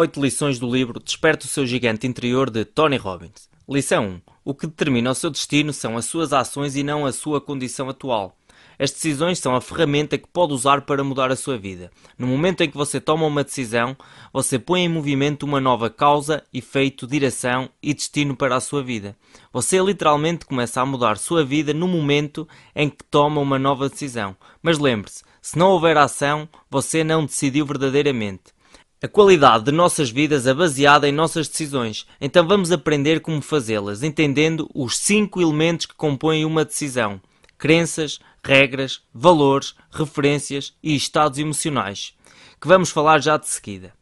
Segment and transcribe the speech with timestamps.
[0.00, 3.50] Oito lições do livro Desperta o seu gigante interior de Tony Robbins.
[3.68, 4.20] Lição 1.
[4.44, 7.88] O que determina o seu destino são as suas ações e não a sua condição
[7.88, 8.36] atual.
[8.78, 11.90] As decisões são a ferramenta que pode usar para mudar a sua vida.
[12.16, 13.96] No momento em que você toma uma decisão,
[14.32, 19.16] você põe em movimento uma nova causa, efeito, direção e destino para a sua vida.
[19.52, 24.36] Você literalmente começa a mudar sua vida no momento em que toma uma nova decisão.
[24.62, 28.56] Mas lembre-se, se não houver ação, você não decidiu verdadeiramente.
[29.00, 34.02] A qualidade de nossas vidas é baseada em nossas decisões, então vamos aprender como fazê-las,
[34.02, 37.20] entendendo os cinco elementos que compõem uma decisão:
[37.56, 42.12] crenças, regras, valores, referências e estados emocionais,
[42.60, 43.92] que vamos falar já de seguida.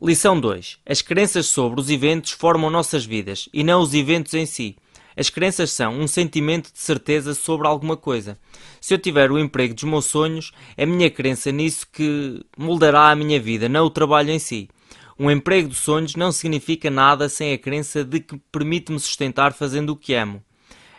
[0.00, 4.46] Lição 2: As crenças sobre os eventos formam nossas vidas e não os eventos em
[4.46, 4.76] si.
[5.16, 8.38] As crenças são um sentimento de certeza sobre alguma coisa.
[8.80, 13.10] Se eu tiver o emprego dos meus sonhos, é a minha crença nisso que moldará
[13.10, 14.68] a minha vida, não o trabalho em si.
[15.18, 19.90] Um emprego dos sonhos não significa nada sem a crença de que permite-me sustentar fazendo
[19.90, 20.42] o que amo.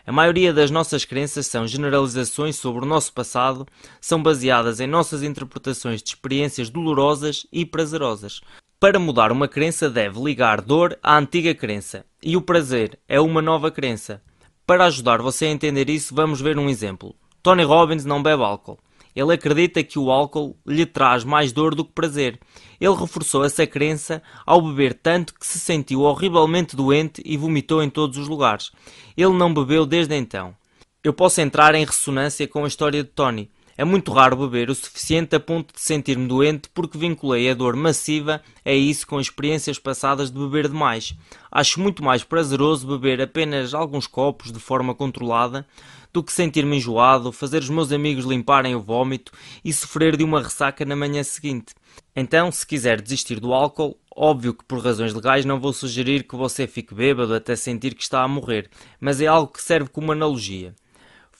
[0.07, 3.67] A maioria das nossas crenças são generalizações sobre o nosso passado,
[3.99, 8.39] são baseadas em nossas interpretações de experiências dolorosas e prazerosas.
[8.79, 13.41] Para mudar uma crença, deve ligar dor à antiga crença, e o prazer é uma
[13.41, 14.21] nova crença.
[14.67, 17.15] Para ajudar você a entender isso, vamos ver um exemplo.
[17.41, 18.77] Tony Robbins não bebe álcool.
[19.15, 22.37] Ele acredita que o álcool lhe traz mais dor do que prazer.
[22.81, 27.89] Ele reforçou essa crença ao beber tanto que se sentiu horrivelmente doente e vomitou em
[27.89, 28.71] todos os lugares.
[29.15, 30.53] Ele não bebeu desde então.
[31.01, 33.49] Eu posso entrar em ressonância com a história de Tony.
[33.77, 37.75] É muito raro beber o suficiente a ponto de sentir-me doente porque vinculei a dor
[37.75, 41.13] massiva a isso com experiências passadas de beber demais.
[41.51, 45.67] Acho muito mais prazeroso beber apenas alguns copos de forma controlada
[46.13, 50.41] do que sentir-me enjoado, fazer os meus amigos limparem o vômito e sofrer de uma
[50.41, 51.75] ressaca na manhã seguinte.
[52.15, 56.37] Então, se quiser desistir do álcool, óbvio que por razões legais não vou sugerir que
[56.37, 58.69] você fique bêbado até sentir que está a morrer,
[59.01, 60.73] mas é algo que serve como analogia.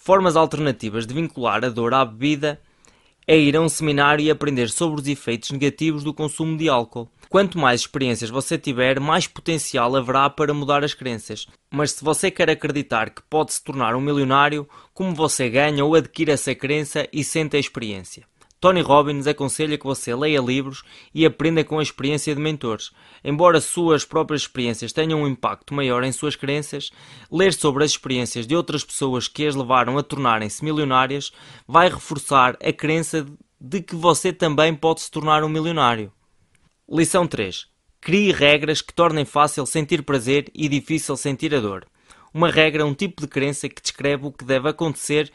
[0.05, 2.61] Formas alternativas de vincular a dor à bebida
[3.25, 7.09] é ir a um seminário e aprender sobre os efeitos negativos do consumo de álcool.
[7.27, 11.47] Quanto mais experiências você tiver, mais potencial haverá para mudar as crenças.
[11.73, 15.95] Mas se você quer acreditar que pode se tornar um milionário, como você ganha ou
[15.95, 18.27] adquire essa crença e sente a experiência?
[18.65, 20.81] Tony Robbins aconselha que você leia livros
[21.13, 22.89] e aprenda com a experiência de mentores.
[23.23, 26.89] Embora suas próprias experiências tenham um impacto maior em suas crenças,
[27.31, 31.31] ler sobre as experiências de outras pessoas que as levaram a tornarem-se milionárias
[31.67, 33.23] vai reforçar a crença
[33.61, 36.11] de que você também pode se tornar um milionário.
[36.89, 37.67] Lição 3.
[38.01, 41.85] Crie regras que tornem fácil sentir prazer e difícil sentir a dor.
[42.33, 45.31] Uma regra é um tipo de crença que descreve o que deve acontecer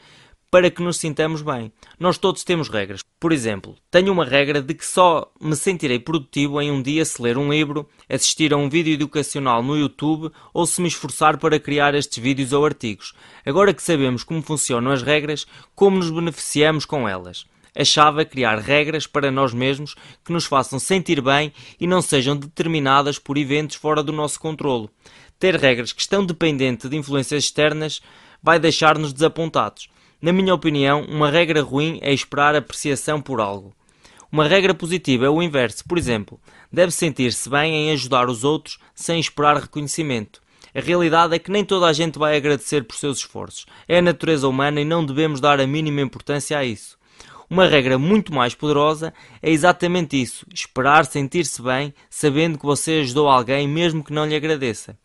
[0.51, 1.71] para que nos sintamos bem.
[1.97, 2.99] Nós todos temos regras.
[3.17, 7.21] Por exemplo, tenho uma regra de que só me sentirei produtivo em um dia se
[7.21, 11.57] ler um livro, assistir a um vídeo educacional no YouTube ou se me esforçar para
[11.57, 13.13] criar estes vídeos ou artigos.
[13.45, 17.45] Agora que sabemos como funcionam as regras, como nos beneficiamos com elas?
[17.73, 19.95] A chave é criar regras para nós mesmos
[20.25, 24.89] que nos façam sentir bem e não sejam determinadas por eventos fora do nosso controlo.
[25.39, 28.01] Ter regras que estão dependentes de influências externas
[28.43, 29.87] vai deixar-nos desapontados.
[30.21, 33.73] Na minha opinião, uma regra ruim é esperar apreciação por algo.
[34.31, 35.83] Uma regra positiva é o inverso.
[35.83, 36.39] Por exemplo,
[36.71, 40.39] deve sentir-se bem em ajudar os outros sem esperar reconhecimento.
[40.75, 43.65] A realidade é que nem toda a gente vai agradecer por seus esforços.
[43.87, 46.99] É a natureza humana e não devemos dar a mínima importância a isso.
[47.49, 49.11] Uma regra muito mais poderosa
[49.41, 54.35] é exatamente isso: esperar sentir-se bem, sabendo que você ajudou alguém, mesmo que não lhe
[54.35, 54.95] agradeça.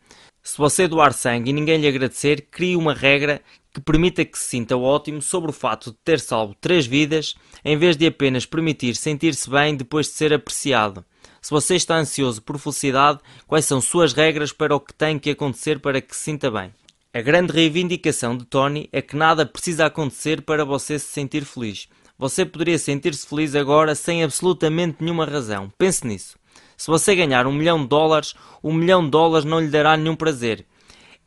[0.43, 3.41] Se você doar sangue e ninguém lhe agradecer, crie uma regra
[3.77, 7.77] que permita que se sinta ótimo sobre o fato de ter salvo três vidas, em
[7.77, 11.05] vez de apenas permitir sentir-se bem depois de ser apreciado.
[11.39, 15.29] Se você está ansioso por felicidade, quais são suas regras para o que tem que
[15.29, 16.73] acontecer para que se sinta bem?
[17.13, 21.87] A grande reivindicação de Tony é que nada precisa acontecer para você se sentir feliz.
[22.17, 25.71] Você poderia sentir-se feliz agora sem absolutamente nenhuma razão.
[25.77, 26.35] Pense nisso.
[26.75, 28.33] Se você ganhar um milhão de dólares,
[28.63, 30.65] um milhão de dólares não lhe dará nenhum prazer.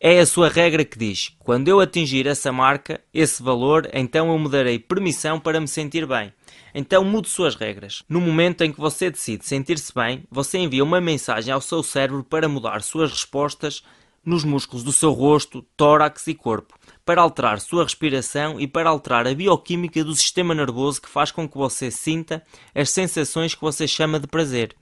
[0.02, 4.38] É a sua regra que diz: quando eu atingir essa marca, esse valor, então eu
[4.38, 6.32] me darei permissão para me sentir bem.
[6.74, 8.02] Então mude suas regras.
[8.08, 12.24] No momento em que você decide sentir-se bem, você envia uma mensagem ao seu cérebro
[12.24, 13.82] para mudar suas respostas
[14.24, 19.26] nos músculos do seu rosto, tórax e corpo, para alterar sua respiração e para alterar
[19.26, 22.42] a bioquímica do sistema nervoso que faz com que você sinta
[22.74, 24.74] as sensações que você chama de prazer.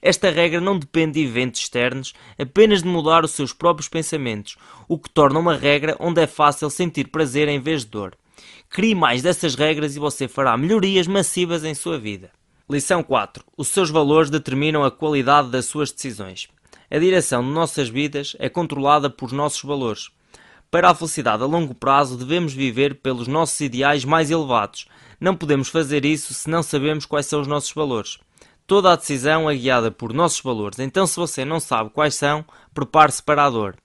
[0.00, 4.56] Esta regra não depende de eventos externos, apenas de mudar os seus próprios pensamentos,
[4.88, 8.16] o que torna uma regra onde é fácil sentir prazer em vez de dor.
[8.68, 12.30] Crie mais dessas regras e você fará melhorias massivas em sua vida.
[12.68, 13.44] Lição 4.
[13.56, 16.48] Os seus valores determinam a qualidade das suas decisões.
[16.90, 20.10] A direção de nossas vidas é controlada por nossos valores.
[20.70, 24.86] Para a felicidade a longo prazo, devemos viver pelos nossos ideais mais elevados.
[25.20, 28.18] Não podemos fazer isso se não sabemos quais são os nossos valores.
[28.66, 32.44] Toda a decisão é guiada por nossos valores, então se você não sabe quais são,
[32.72, 33.76] prepare-se para a dor.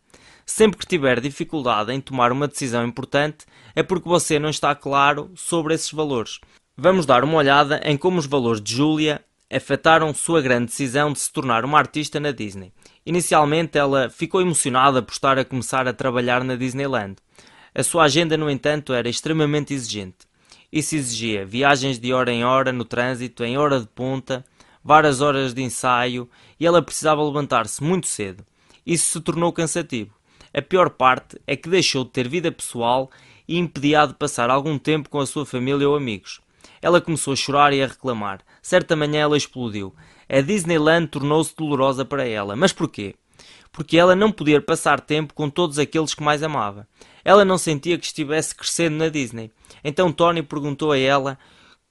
[0.46, 3.46] Sempre que tiver dificuldade em tomar uma decisão importante,
[3.76, 6.40] é porque você não está claro sobre esses valores.
[6.78, 9.22] Vamos dar uma olhada em como os valores de Julia
[9.52, 12.72] afetaram sua grande decisão de se tornar uma artista na Disney.
[13.06, 17.16] Inicialmente, ela ficou emocionada por estar a começar a trabalhar na Disneyland.
[17.74, 20.28] A sua agenda, no entanto, era extremamente exigente.
[20.72, 24.46] Isso exigia viagens de hora em hora no trânsito, em hora de ponta,
[24.88, 28.42] várias horas de ensaio e ela precisava levantar-se muito cedo.
[28.86, 30.14] Isso se tornou cansativo.
[30.54, 33.12] A pior parte é que deixou de ter vida pessoal
[33.46, 36.40] e impedia de passar algum tempo com a sua família ou amigos.
[36.82, 38.40] Ela começou a chorar e a reclamar.
[38.62, 39.94] Certa manhã ela explodiu.
[40.30, 42.56] A Disneyland tornou-se dolorosa para ela.
[42.56, 43.14] Mas porquê?
[43.74, 46.88] Porque ela não podia passar tempo com todos aqueles que mais amava.
[47.26, 49.52] Ela não sentia que estivesse crescendo na Disney.
[49.84, 51.38] Então Tony perguntou a ela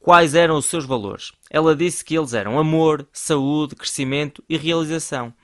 [0.07, 1.33] quais eram os seus valores.
[1.51, 5.35] Ela disse que eles eram amor, saúde, crescimento e realização.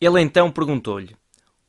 [0.00, 1.14] Ele então perguntou-lhe: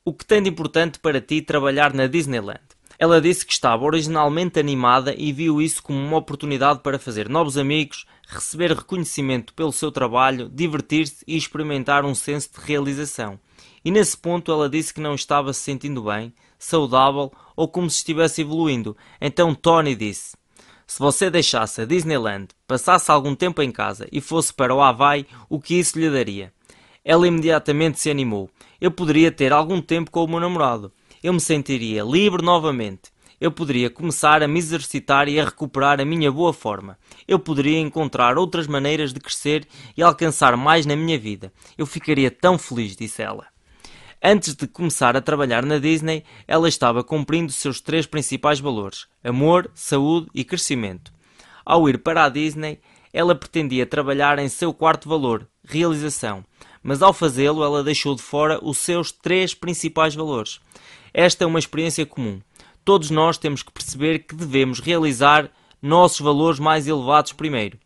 [0.02, 2.62] O que tem de importante para ti trabalhar na Disneyland?
[2.98, 7.58] Ela disse que estava originalmente animada e viu isso como uma oportunidade para fazer novos
[7.58, 13.38] amigos, receber reconhecimento pelo seu trabalho, divertir-se e experimentar um senso de realização.
[13.84, 17.98] E nesse ponto ela disse que não estava se sentindo bem, saudável ou como se
[17.98, 18.96] estivesse evoluindo.
[19.20, 20.39] Então Tony disse:
[20.90, 25.24] se você deixasse a Disneyland, passasse algum tempo em casa e fosse para o Havaí,
[25.48, 26.52] o que isso lhe daria?
[27.04, 28.50] Ela imediatamente se animou.
[28.80, 30.92] Eu poderia ter algum tempo com o meu namorado.
[31.22, 33.12] Eu me sentiria livre novamente.
[33.40, 36.98] Eu poderia começar a me exercitar e a recuperar a minha boa forma.
[37.28, 41.52] Eu poderia encontrar outras maneiras de crescer e alcançar mais na minha vida.
[41.78, 43.46] Eu ficaria tão feliz, disse ela.
[44.22, 49.70] Antes de começar a trabalhar na Disney, ela estava cumprindo seus três principais valores: amor,
[49.74, 51.10] saúde e crescimento.
[51.64, 52.80] Ao ir para a Disney,
[53.14, 56.44] ela pretendia trabalhar em seu quarto valor, realização,
[56.82, 60.60] mas ao fazê-lo, ela deixou de fora os seus três principais valores.
[61.14, 62.42] Esta é uma experiência comum.
[62.84, 65.50] Todos nós temos que perceber que devemos realizar
[65.80, 67.78] nossos valores mais elevados primeiro.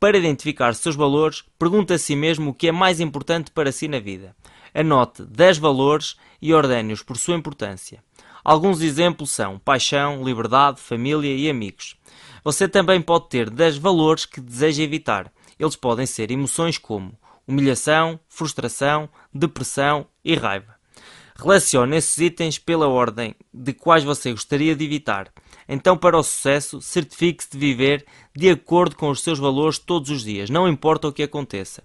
[0.00, 3.86] Para identificar seus valores, pergunte a si mesmo o que é mais importante para si
[3.86, 4.34] na vida.
[4.80, 8.00] Anote 10 valores e ordene-os por sua importância.
[8.44, 11.96] Alguns exemplos são paixão, liberdade, família e amigos.
[12.44, 15.32] Você também pode ter 10 valores que deseja evitar.
[15.58, 17.12] Eles podem ser emoções como
[17.44, 20.76] humilhação, frustração, depressão e raiva.
[21.36, 25.32] Relacione esses itens pela ordem de quais você gostaria de evitar.
[25.68, 30.22] Então, para o sucesso, certifique-se de viver de acordo com os seus valores todos os
[30.22, 31.82] dias, não importa o que aconteça.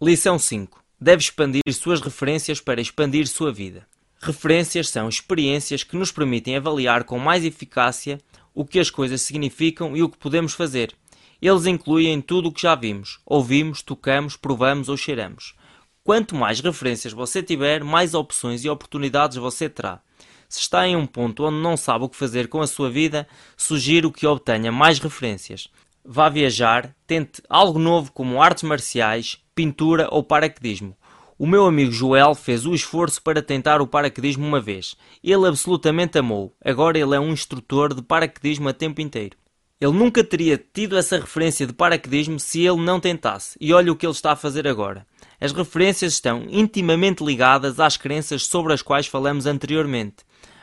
[0.00, 3.84] Lição 5 deve expandir suas referências para expandir sua vida.
[4.20, 8.20] Referências são experiências que nos permitem avaliar com mais eficácia
[8.54, 10.94] o que as coisas significam e o que podemos fazer.
[11.40, 15.56] Eles incluem tudo o que já vimos, ouvimos, tocamos, provamos ou cheiramos.
[16.04, 20.00] Quanto mais referências você tiver, mais opções e oportunidades você terá.
[20.48, 23.26] Se está em um ponto onde não sabe o que fazer com a sua vida,
[23.56, 25.66] sugiro que obtenha mais referências.
[26.04, 30.96] Vá viajar, tente algo novo como artes marciais, pintura ou paraquedismo.
[31.38, 34.94] O meu amigo Joel fez o esforço para tentar o paraquedismo uma vez.
[35.24, 36.54] Ele absolutamente amou.
[36.64, 39.36] Agora ele é um instrutor de paraquedismo a tempo inteiro.
[39.80, 43.56] Ele nunca teria tido essa referência de paraquedismo se ele não tentasse.
[43.60, 45.04] E olha o que ele está a fazer agora.
[45.40, 50.18] As referências estão intimamente ligadas às crenças sobre as quais falamos anteriormente.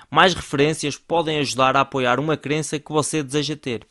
[0.09, 3.85] Mais referências podem ajudar a apoiar uma crença que você deseja ter.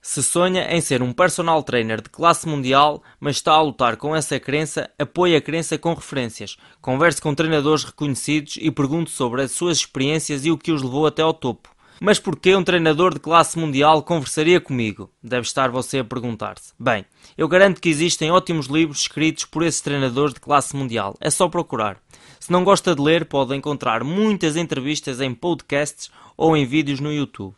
[0.00, 4.14] Se sonha em ser um personal trainer de classe mundial, mas está a lutar com
[4.14, 6.56] essa crença, apoie a crença com referências.
[6.80, 11.06] Converse com treinadores reconhecidos e pergunte sobre as suas experiências e o que os levou
[11.06, 11.68] até ao topo.
[12.00, 15.10] Mas por que um treinador de classe mundial conversaria comigo?
[15.20, 16.72] Deve estar você a perguntar-se.
[16.78, 17.04] Bem,
[17.36, 21.16] eu garanto que existem ótimos livros escritos por esses treinadores de classe mundial.
[21.20, 22.00] É só procurar.
[22.38, 27.12] Se não gosta de ler, pode encontrar muitas entrevistas em podcasts ou em vídeos no
[27.12, 27.56] YouTube.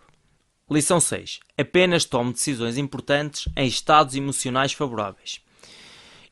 [0.73, 1.41] Lição 6.
[1.59, 5.41] Apenas tome decisões importantes em estados emocionais favoráveis.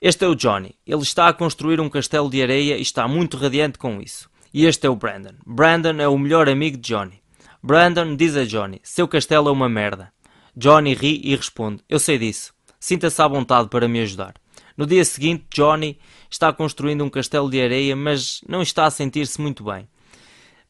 [0.00, 0.76] Este é o Johnny.
[0.87, 4.30] Ele está a construir um castelo de areia e está muito radiante com isso.
[4.54, 5.35] E este é o Brandon.
[5.45, 7.21] Brandon é o melhor amigo de Johnny.
[7.61, 10.12] Brandon diz a Johnny: Seu castelo é uma merda.
[10.57, 12.54] Johnny ri e responde: Eu sei disso.
[12.78, 14.35] Sinta-se à vontade para me ajudar.
[14.76, 15.99] No dia seguinte, Johnny
[16.30, 19.88] está construindo um castelo de areia, mas não está a sentir-se muito bem.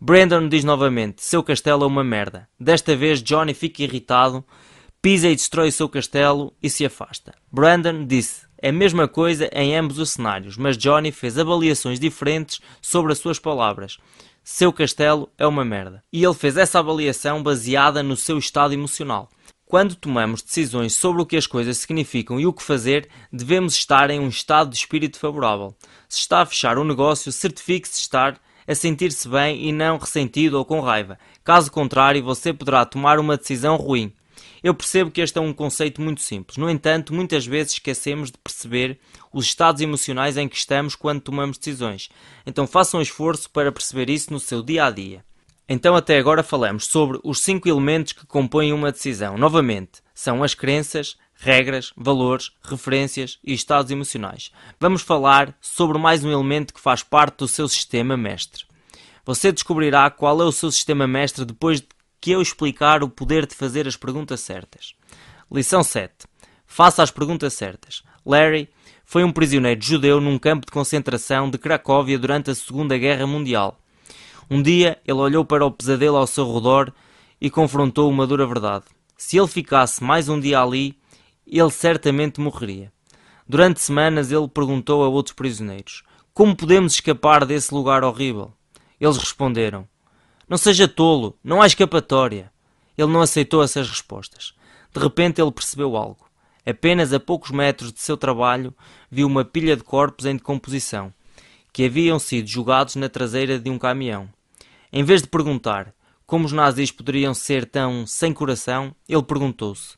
[0.00, 2.48] Brandon diz novamente: Seu castelo é uma merda.
[2.58, 4.44] Desta vez, Johnny fica irritado,
[5.02, 7.34] pisa e destrói seu castelo e se afasta.
[7.50, 12.60] Brandon disse É a mesma coisa em ambos os cenários, mas Johnny fez avaliações diferentes
[12.80, 13.98] sobre as suas palavras.
[14.44, 16.02] Seu castelo é uma merda.
[16.12, 19.28] E ele fez essa avaliação baseada no seu estado emocional.
[19.66, 24.08] Quando tomamos decisões sobre o que as coisas significam e o que fazer, devemos estar
[24.10, 25.74] em um estado de espírito favorável.
[26.08, 30.64] Se está a fechar um negócio, certifique-se estar a sentir-se bem e não ressentido ou
[30.64, 31.18] com raiva.
[31.42, 34.12] Caso contrário, você poderá tomar uma decisão ruim.
[34.62, 36.58] Eu percebo que este é um conceito muito simples.
[36.58, 38.98] No entanto, muitas vezes esquecemos de perceber
[39.32, 42.10] os estados emocionais em que estamos quando tomamos decisões.
[42.44, 45.24] Então faça um esforço para perceber isso no seu dia a dia.
[45.70, 49.36] Então, até agora falamos sobre os cinco elementos que compõem uma decisão.
[49.36, 54.50] Novamente, são as crenças, regras, valores, referências e estados emocionais.
[54.80, 58.64] Vamos falar sobre mais um elemento que faz parte do seu sistema mestre.
[59.24, 61.86] Você descobrirá qual é o seu sistema mestre depois de
[62.20, 64.94] que eu explicar o poder de fazer as perguntas certas.
[65.50, 66.12] Lição 7.
[66.66, 68.02] Faça as perguntas certas.
[68.26, 68.68] Larry
[69.04, 73.78] foi um prisioneiro judeu num campo de concentração de Cracóvia durante a Segunda Guerra Mundial.
[74.50, 76.92] Um dia ele olhou para o pesadelo ao seu redor
[77.40, 78.86] e confrontou uma dura verdade.
[79.16, 80.98] Se ele ficasse mais um dia ali,
[81.50, 82.92] ele certamente morreria.
[83.48, 86.02] Durante semanas ele perguntou a outros prisioneiros:
[86.34, 88.52] Como podemos escapar desse lugar horrível?
[89.00, 89.88] Eles responderam:
[90.48, 92.52] Não seja tolo, não há escapatória.
[92.96, 94.54] Ele não aceitou essas respostas.
[94.92, 96.26] De repente ele percebeu algo.
[96.66, 98.74] Apenas a poucos metros de seu trabalho
[99.10, 101.14] viu uma pilha de corpos em decomposição,
[101.72, 104.28] que haviam sido jogados na traseira de um caminhão.
[104.92, 105.94] Em vez de perguntar
[106.26, 109.96] como os nazis poderiam ser tão sem coração, ele perguntou-se: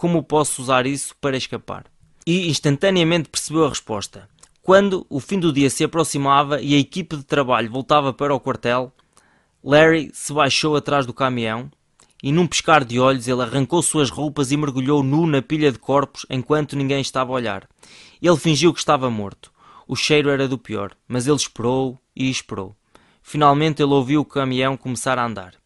[0.00, 1.84] como posso usar isso para escapar?
[2.26, 4.26] E instantaneamente percebeu a resposta.
[4.62, 8.40] Quando o fim do dia se aproximava e a equipe de trabalho voltava para o
[8.40, 8.94] quartel,
[9.62, 11.70] Larry se baixou atrás do caminhão
[12.22, 15.78] e, num piscar de olhos, ele arrancou suas roupas e mergulhou nu na pilha de
[15.78, 17.68] corpos enquanto ninguém estava a olhar.
[18.22, 19.52] Ele fingiu que estava morto.
[19.86, 22.74] O cheiro era do pior, mas ele esperou e esperou.
[23.22, 25.56] Finalmente ele ouviu o caminhão começar a andar.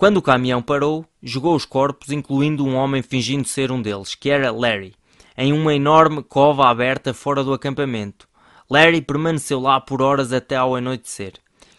[0.00, 4.30] Quando o caminhão parou, jogou os corpos, incluindo um homem fingindo ser um deles, que
[4.30, 4.94] era Larry,
[5.36, 8.26] em uma enorme cova aberta fora do acampamento.
[8.70, 11.34] Larry permaneceu lá por horas até ao anoitecer.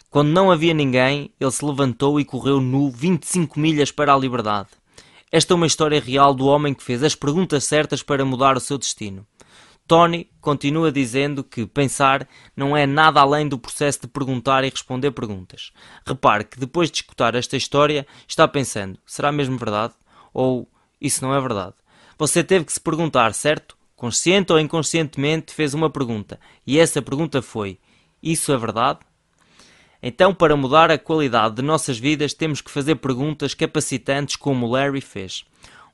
[0.08, 4.68] Quando não havia ninguém, ele se levantou e correu nu 25 milhas para a liberdade.
[5.32, 8.60] Esta é uma história real do homem que fez as perguntas certas para mudar o
[8.60, 9.26] seu destino.
[9.86, 15.10] Tony continua dizendo que pensar não é nada além do processo de perguntar e responder
[15.10, 15.72] perguntas.
[16.06, 19.94] Repare que depois de escutar esta história está pensando: será mesmo verdade?
[20.32, 20.68] Ou
[21.00, 21.74] isso não é verdade?
[22.18, 23.76] Você teve que se perguntar, certo?
[23.96, 27.78] Consciente ou inconscientemente fez uma pergunta e essa pergunta foi:
[28.22, 29.00] Isso é verdade?
[30.02, 35.00] Então, para mudar a qualidade de nossas vidas, temos que fazer perguntas capacitantes como Larry
[35.00, 35.44] fez.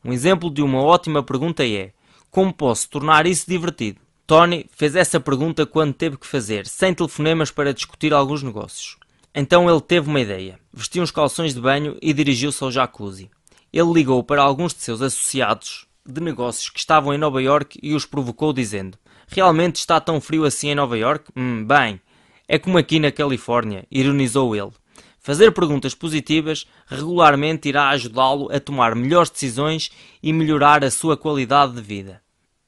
[0.03, 1.93] Um exemplo de uma ótima pergunta é:
[2.31, 4.01] como posso tornar isso divertido?
[4.27, 8.97] Tony fez essa pergunta quando teve que fazer 100 telefonemas para discutir alguns negócios.
[9.35, 10.59] Então ele teve uma ideia.
[10.73, 13.31] Vestiu uns calções de banho e dirigiu-se ao jacuzzi.
[13.73, 17.95] Ele ligou para alguns de seus associados de negócios que estavam em Nova York e
[17.95, 21.31] os provocou dizendo: Realmente está tão frio assim em Nova York?
[21.37, 22.01] Hum, bem,
[22.47, 24.73] é como aqui na Califórnia, ironizou ele.
[25.21, 29.91] Fazer perguntas positivas regularmente irá ajudá-lo a tomar melhores decisões
[30.23, 32.23] e melhorar a sua qualidade de vida.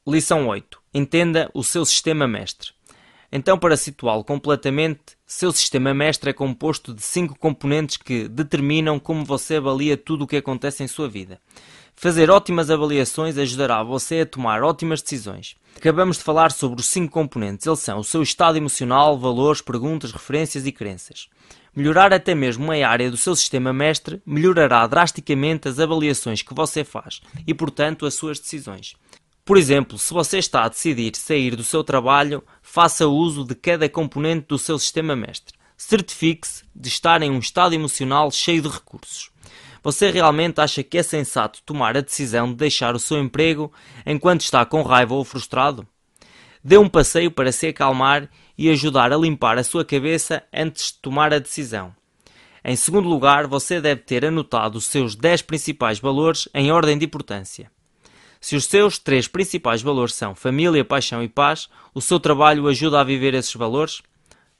[0.06, 0.78] Lição 8.
[0.92, 2.72] Entenda o seu sistema mestre.
[3.32, 9.24] Então, para situá-lo completamente, seu sistema mestre é composto de cinco componentes que determinam como
[9.24, 11.40] você avalia tudo o que acontece em sua vida.
[11.94, 15.54] Fazer ótimas avaliações ajudará você a tomar ótimas decisões.
[15.76, 17.66] Acabamos de falar sobre os cinco componentes.
[17.66, 21.28] Eles são o seu estado emocional, valores, perguntas, referências e crenças.
[21.74, 26.82] Melhorar até mesmo uma área do seu sistema mestre melhorará drasticamente as avaliações que você
[26.82, 28.94] faz e, portanto, as suas decisões.
[29.44, 33.88] Por exemplo, se você está a decidir sair do seu trabalho, faça uso de cada
[33.88, 35.54] componente do seu sistema mestre.
[35.76, 39.30] Certifique-se de estar em um estado emocional cheio de recursos.
[39.82, 43.72] Você realmente acha que é sensato tomar a decisão de deixar o seu emprego
[44.04, 45.86] enquanto está com raiva ou frustrado?
[46.62, 48.28] Dê um passeio para se acalmar
[48.60, 51.96] e ajudar a limpar a sua cabeça antes de tomar a decisão.
[52.62, 57.06] Em segundo lugar, você deve ter anotado os seus 10 principais valores em ordem de
[57.06, 57.70] importância.
[58.38, 63.00] Se os seus três principais valores são família, paixão e paz, o seu trabalho ajuda
[63.00, 64.02] a viver esses valores?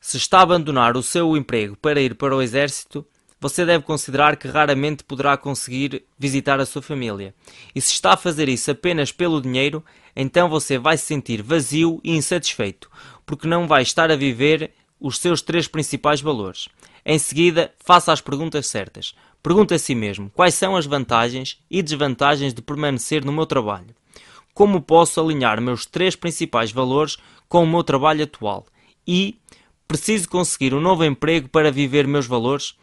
[0.00, 3.06] Se está a abandonar o seu emprego para ir para o exército,
[3.40, 7.34] você deve considerar que raramente poderá conseguir visitar a sua família.
[7.74, 9.82] E se está a fazer isso apenas pelo dinheiro,
[10.14, 12.90] então você vai se sentir vazio e insatisfeito,
[13.24, 16.68] porque não vai estar a viver os seus três principais valores.
[17.06, 19.14] Em seguida, faça as perguntas certas.
[19.42, 23.94] Pergunte a si mesmo quais são as vantagens e desvantagens de permanecer no meu trabalho.
[24.52, 27.16] como posso alinhar meus três principais valores
[27.48, 28.66] com o meu trabalho atual
[29.06, 29.38] e
[29.88, 32.74] preciso conseguir um novo emprego para viver meus valores.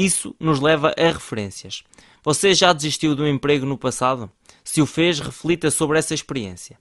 [0.00, 1.82] Isso nos leva a referências.
[2.22, 4.30] Você já desistiu de um emprego no passado?
[4.62, 6.78] Se o fez, reflita sobre essa experiência.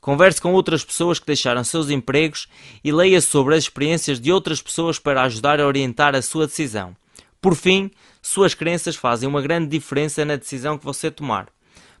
[0.00, 2.48] Converse com outras pessoas que deixaram seus empregos
[2.82, 6.96] e leia sobre as experiências de outras pessoas para ajudar a orientar a sua decisão.
[7.38, 7.90] Por fim,
[8.22, 11.48] suas crenças fazem uma grande diferença na decisão que você tomar.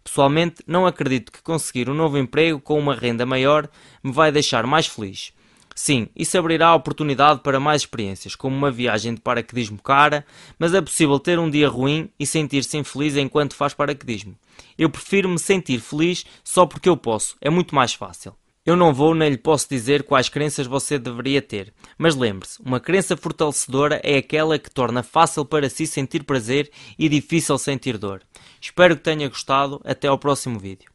[0.02, 3.68] Pessoalmente, não acredito que conseguir um novo emprego com uma renda maior
[4.02, 5.30] me vai deixar mais feliz.
[5.74, 10.24] Sim, isso abrirá a oportunidade para mais experiências, como uma viagem de paraquedismo cara,
[10.56, 14.36] mas é possível ter um dia ruim e sentir-se infeliz enquanto faz paraquedismo.
[14.78, 18.34] Eu prefiro me sentir feliz só porque eu posso, é muito mais fácil.
[18.64, 22.80] Eu não vou nem lhe posso dizer quais crenças você deveria ter, mas lembre-se, uma
[22.80, 28.22] crença fortalecedora é aquela que torna fácil para si sentir prazer e difícil sentir dor.
[28.58, 30.93] Espero que tenha gostado, até ao próximo vídeo.